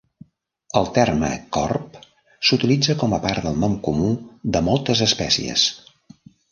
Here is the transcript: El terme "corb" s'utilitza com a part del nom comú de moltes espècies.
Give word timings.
El 0.79 0.87
terme 0.95 1.29
"corb" 1.57 1.99
s'utilitza 2.49 2.97
com 3.05 3.15
a 3.19 3.23
part 3.29 3.47
del 3.49 3.63
nom 3.67 3.79
comú 3.91 4.13
de 4.57 4.67
moltes 4.71 5.09
espècies. 5.13 5.73